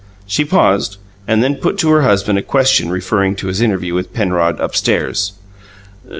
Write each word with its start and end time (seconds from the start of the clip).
She 0.25 0.43
paused, 0.43 0.97
and 1.27 1.43
then 1.43 1.57
put 1.57 1.77
to 1.77 1.89
her 1.91 2.01
husband 2.01 2.39
a 2.39 2.41
question 2.41 2.89
referring 2.89 3.35
to 3.35 3.45
his 3.49 3.61
interview 3.61 3.93
with 3.93 4.15
Penrod 4.15 4.59
upstairs. 4.59 5.33